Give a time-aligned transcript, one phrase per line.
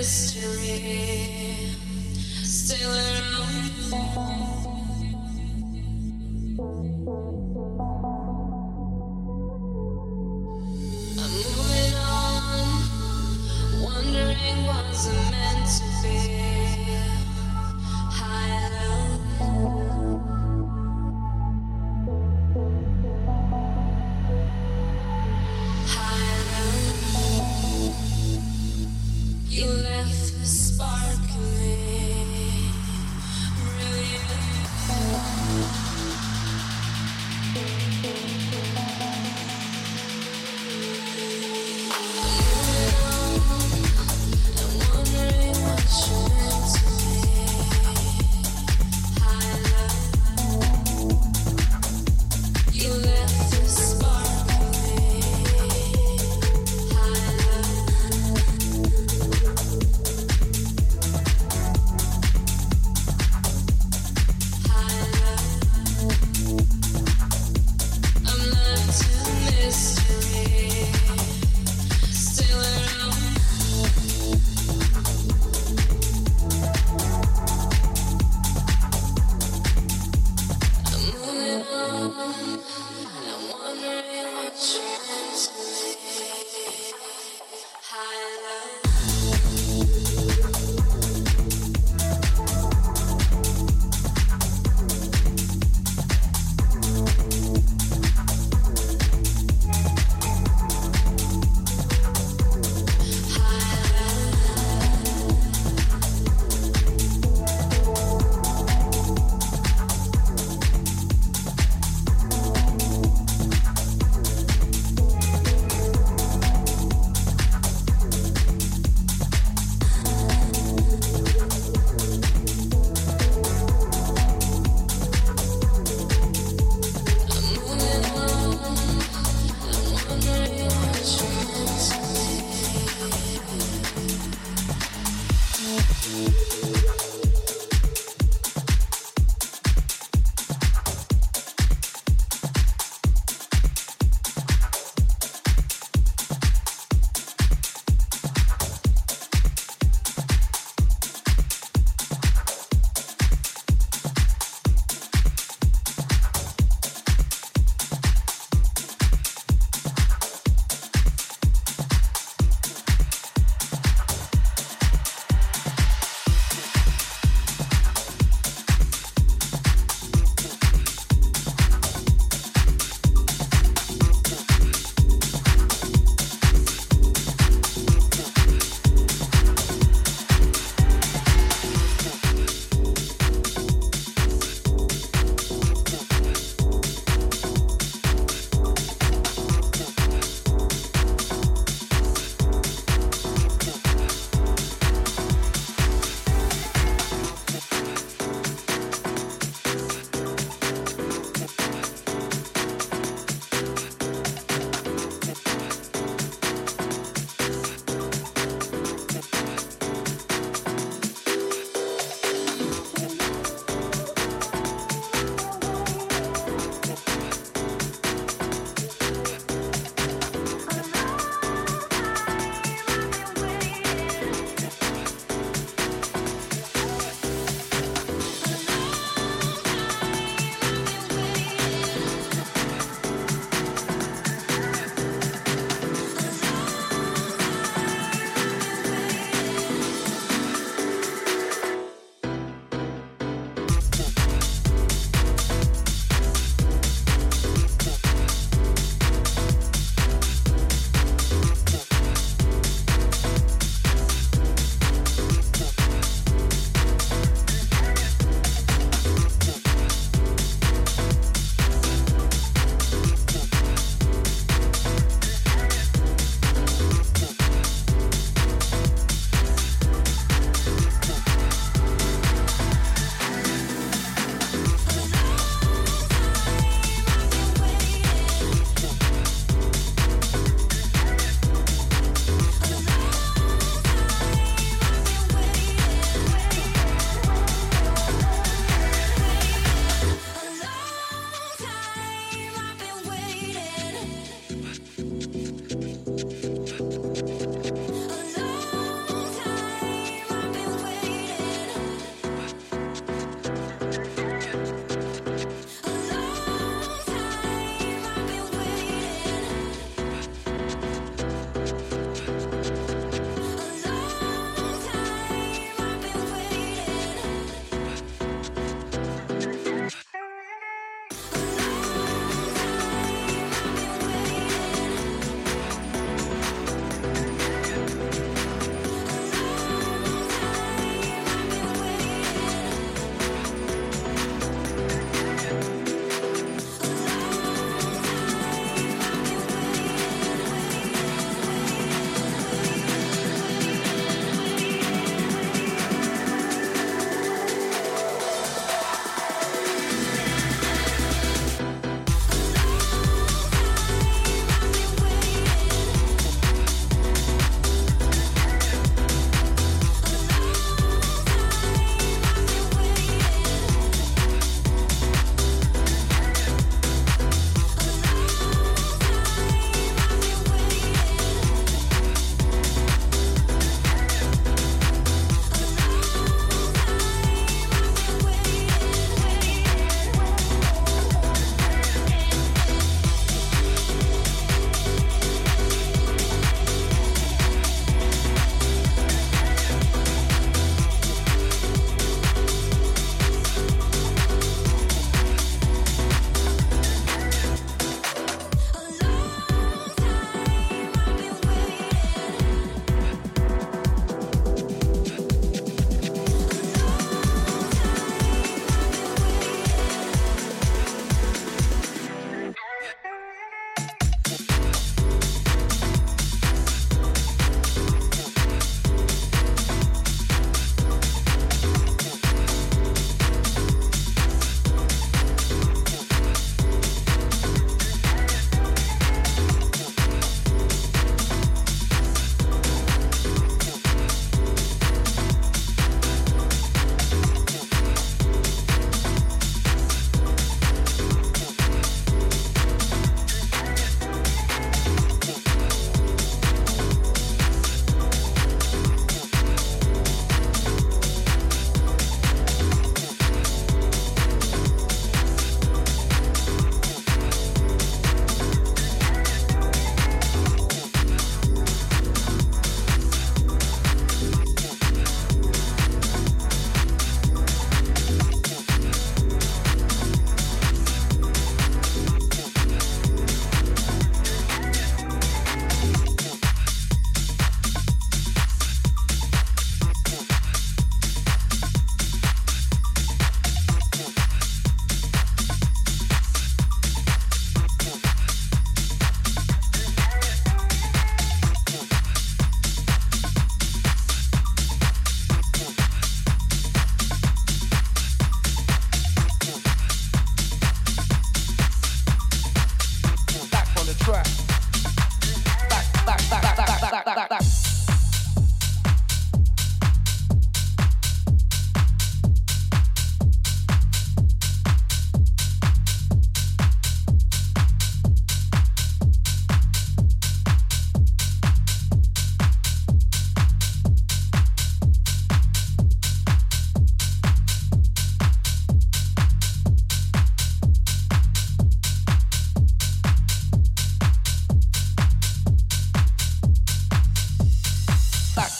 [0.00, 1.74] mystery
[2.42, 4.49] still around.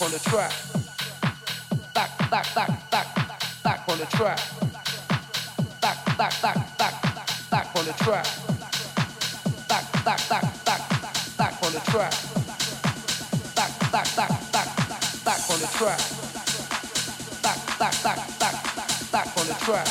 [0.01, 0.51] on the track.
[1.93, 3.07] Back, back, back, back,
[3.63, 4.39] back on the track.
[5.79, 6.93] Back, back, back, back,
[7.51, 8.25] back on the track.
[9.67, 10.81] Back, back, back, back,
[11.37, 12.13] back on the track.
[13.53, 14.69] Back, back, back, back,
[15.23, 15.99] back on the track.
[17.43, 19.87] Back, back, back, back, back on the track.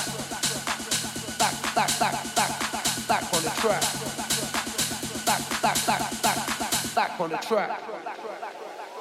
[1.39, 2.53] Back, back, back, back,
[3.07, 3.83] back on the track.
[5.27, 8.10] Back, back, back, back, back on the track.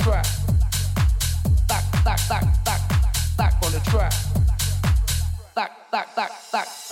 [0.00, 0.24] Back,
[1.68, 2.80] back, back, back,
[3.36, 4.14] back on the track.
[5.54, 6.89] Back, back, back, back.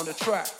[0.00, 0.59] on the track.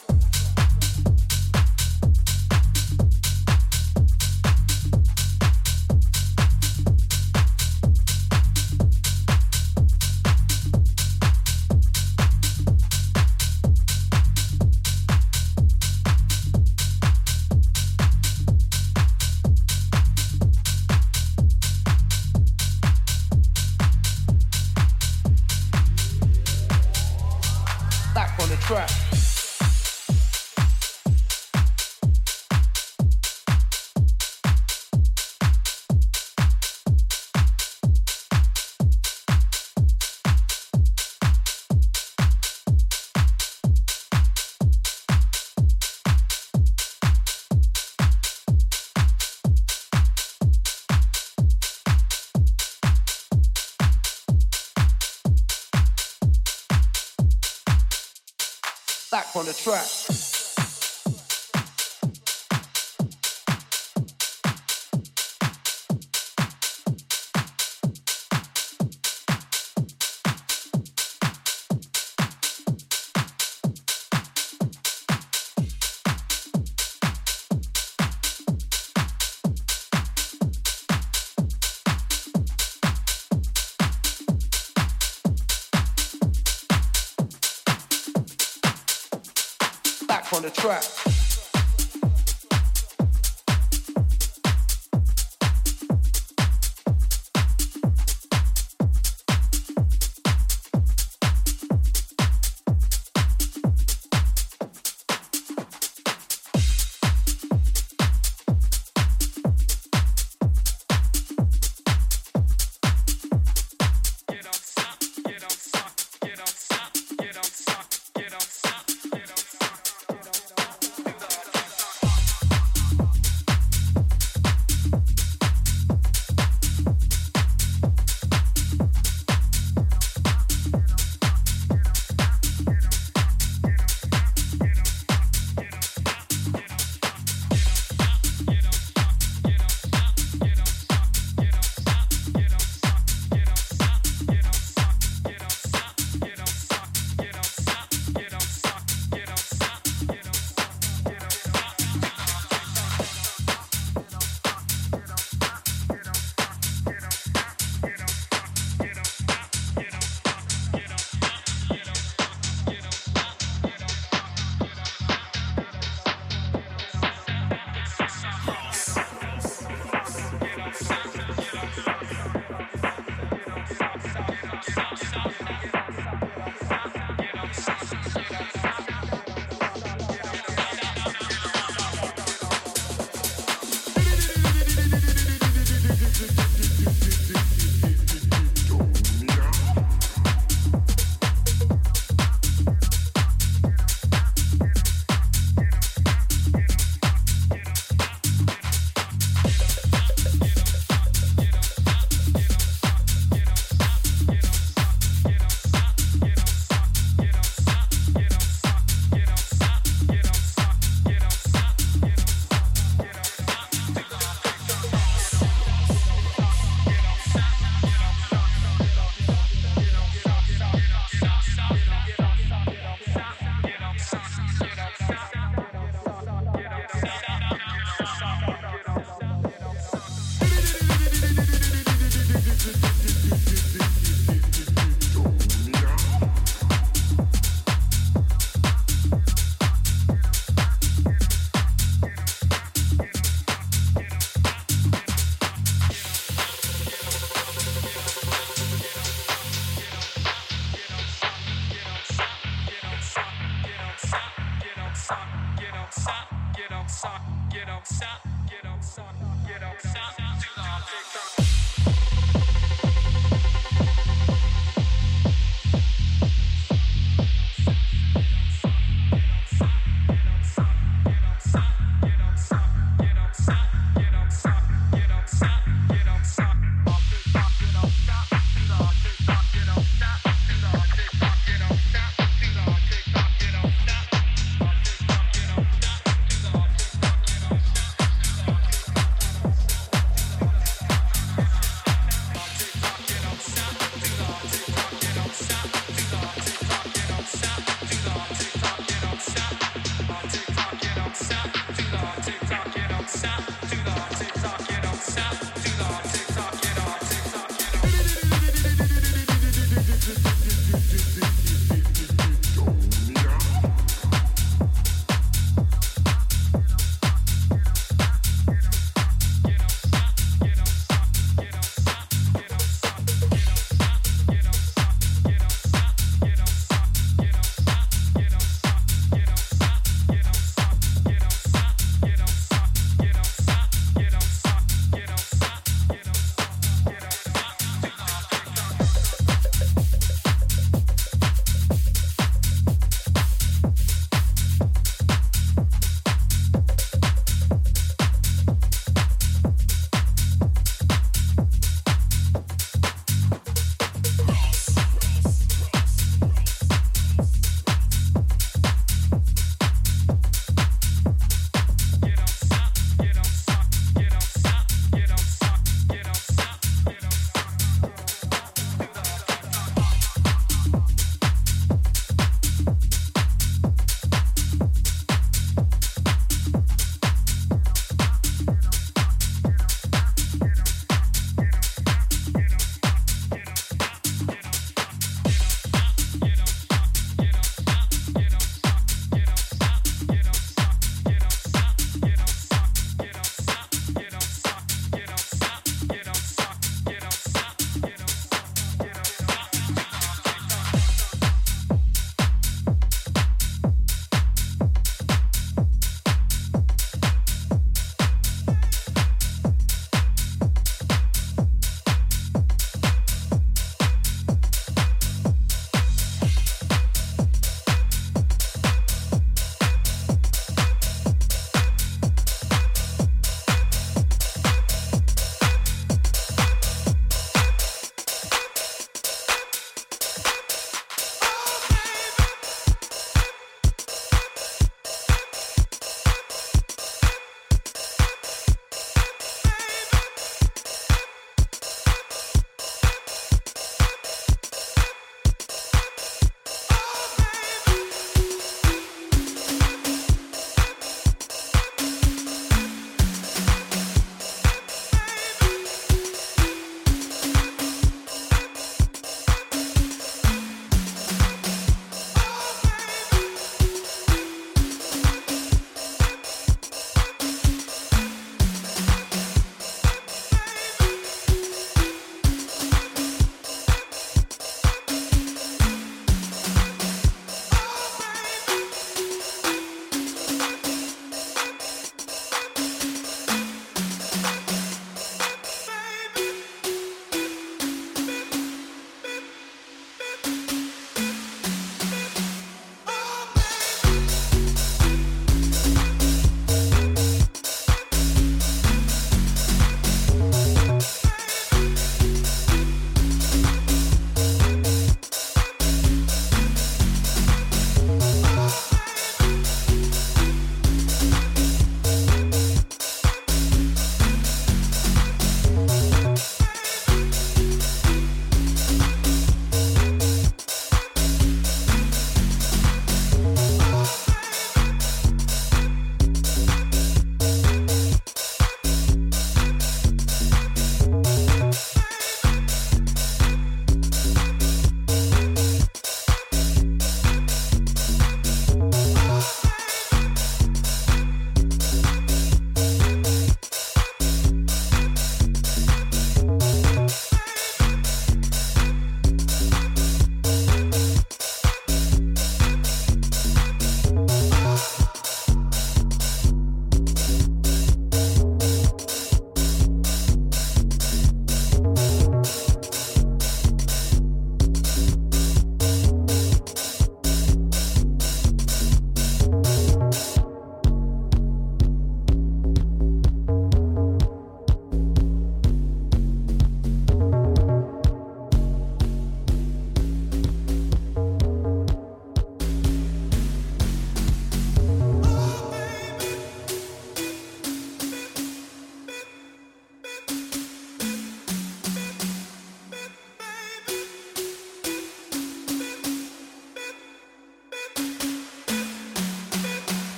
[90.33, 91.10] On the track.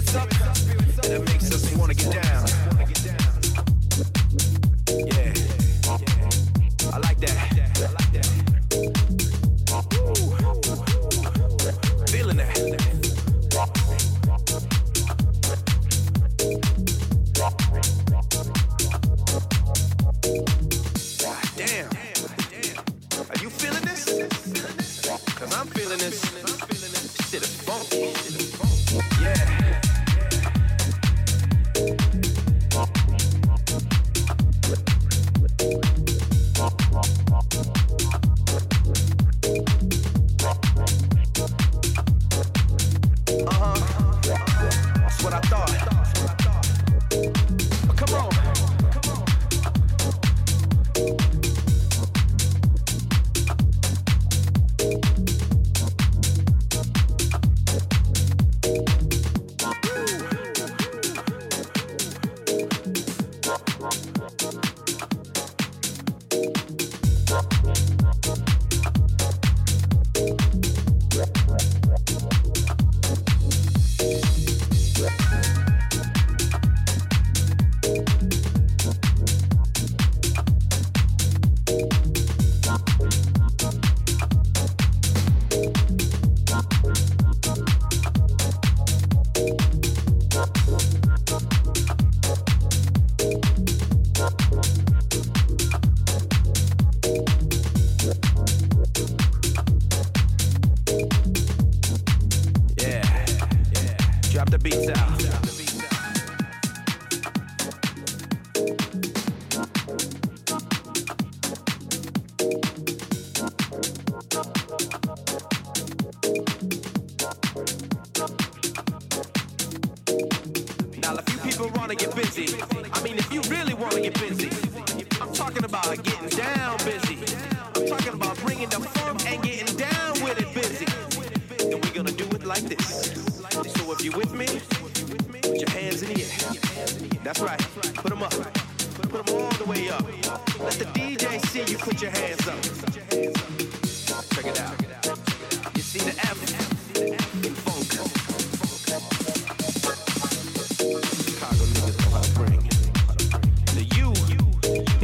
[0.00, 2.87] spirits up, and it makes us wanna get down.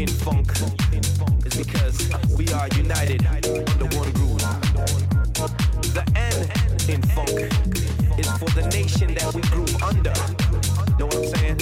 [0.05, 0.51] in funk
[1.47, 4.39] is because we are united under one groove.
[5.95, 6.37] The N
[6.91, 7.31] in funk
[8.19, 10.13] is for the nation that we groove under.
[10.99, 11.61] Know what I'm saying?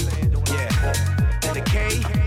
[0.51, 0.93] Yeah.
[1.43, 2.22] And the K